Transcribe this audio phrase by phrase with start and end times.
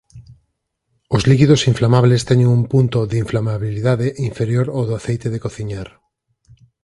[1.15, 5.87] Os líquidos inflamables teñen un punto de inflamabilidade inferior ao do aceite de cociñar.